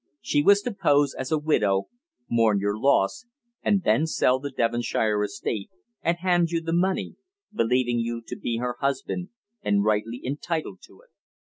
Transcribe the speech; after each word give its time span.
She 0.19 0.41
was 0.41 0.63
to 0.63 0.73
pose 0.73 1.13
as 1.13 1.31
a 1.31 1.37
widow, 1.37 1.83
mourn 2.27 2.59
your 2.59 2.75
loss, 2.75 3.27
and 3.61 3.83
then 3.83 4.07
sell 4.07 4.39
the 4.39 4.49
Devonshire 4.49 5.23
estate 5.23 5.69
and 6.01 6.17
hand 6.17 6.49
you 6.49 6.59
the 6.59 6.73
money, 6.73 7.17
believing 7.53 7.99
you 7.99 8.23
to 8.25 8.35
be 8.35 8.57
her 8.57 8.77
husband 8.79 9.29
and 9.61 9.83
rightly 9.83 10.19
entitled 10.25 10.79
to 10.87 11.01
it. 11.01 11.09